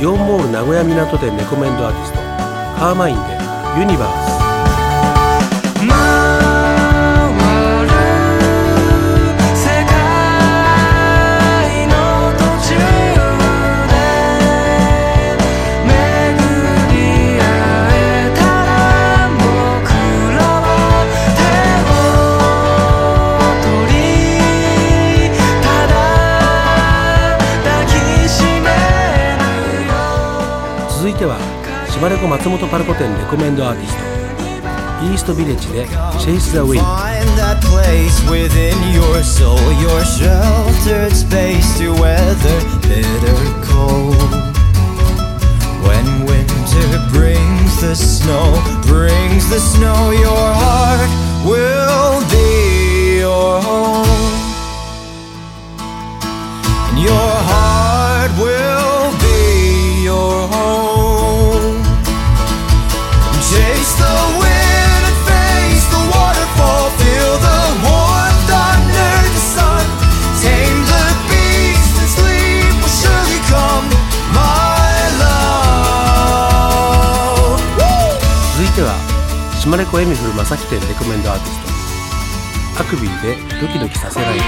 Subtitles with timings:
[0.00, 2.18] イオンモール名古屋港店レコメンドアーティスト
[2.78, 3.32] カーマインで
[3.80, 4.37] ユニバース。
[31.18, 31.36] ては
[31.90, 34.08] 島レコ松本パルコ店レコメンドアーティスト
[35.04, 35.86] イーストビレッジで
[36.18, 44.18] 「チェイス・ザ・ウィン that place within your soul, your sheltered space to weather bitter cold.
[45.86, 51.08] When winter brings the snow, brings the snow, your heart
[51.46, 51.87] will
[79.68, 81.60] 島レコエミフル正木店レコメンドアーティス
[82.74, 82.80] ト。
[82.80, 84.38] アクビーでドキドキさせない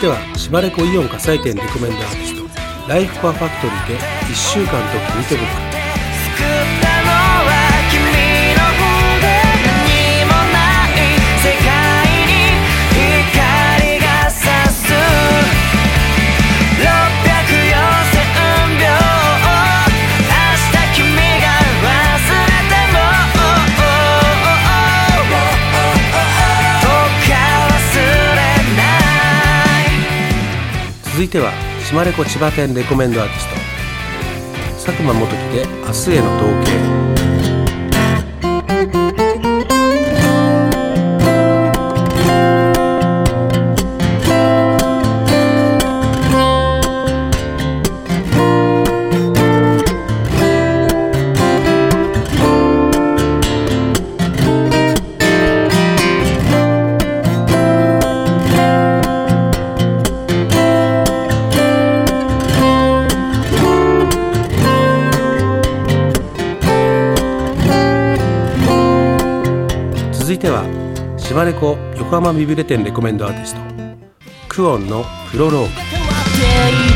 [0.00, 3.98] ては島レコイオン火災店レコメンドアーティストライフパーファクトリーで
[4.32, 6.69] 1週間と君と僕
[31.20, 31.52] 続いては
[31.86, 34.86] 島根子千葉店レコメンドアーティスト。
[34.86, 37.29] 佐久間元樹で明日への統計。
[70.30, 70.62] 続いては
[71.18, 73.60] 島レコ横浜ビビレ店レコメンドアーティスト
[74.48, 76.89] クオンのプロローグ。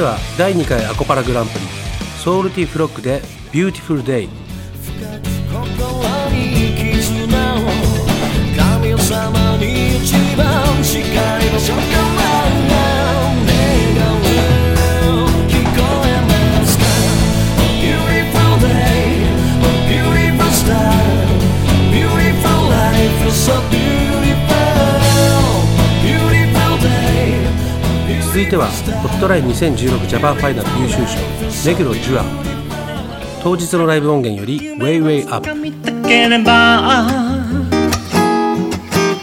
[0.00, 1.66] ては第2回アコパラグランプリ
[2.24, 3.20] ソウルティフロックで
[3.52, 4.28] ビューティフルデイ
[5.52, 5.60] 心
[6.30, 7.68] に絆を
[8.56, 11.80] 神様に一番近い場所か
[12.14, 12.19] ら
[28.50, 31.20] てはホットライン2016ジャパンファイナル優秀賞
[31.70, 32.24] 目黒ジュア。
[33.44, 35.46] 当日のライブ音源より「Way Way Up」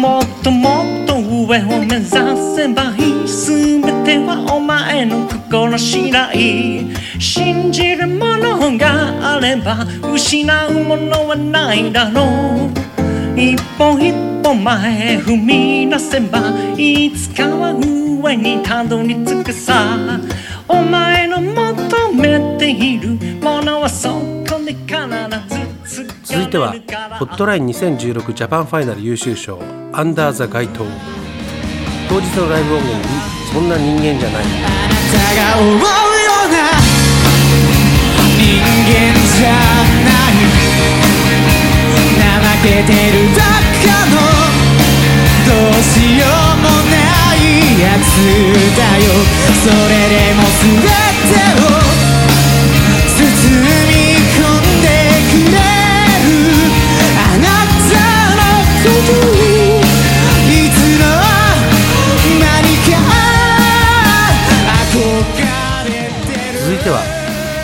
[0.00, 3.28] もっともっと上を目指せばいい。
[3.28, 12.70] 全てはお前の心次第信じるものがあれば失うものはないだろう。
[13.38, 16.40] 一歩一歩前へ踏み出せば
[16.76, 20.20] いつかは上にたどり着くさ。
[20.72, 23.08] お前の求めている
[23.40, 24.94] ものはそこで必
[25.84, 26.72] ず続いては
[27.18, 29.60] ホットライン2016ジャパンファイナル優秀賞
[29.92, 30.86] 「アンダーザ街灯」
[32.08, 33.14] 当日のライブ音源に
[33.52, 34.44] そんな人間じゃない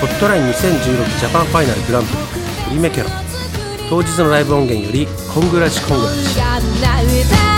[0.06, 2.18] ホットライン2016ジャパンファイナルグランプリ。
[2.68, 3.08] プリメケロ。
[3.90, 7.55] 当日のライブ音源よりコングラッチコングラチ。